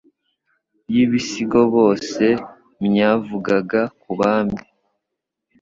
y'ibisigo 0.93 1.61
bose 1.75 2.25
myavugaga 2.85 3.81
ku 4.01 4.11
bami 4.19 4.59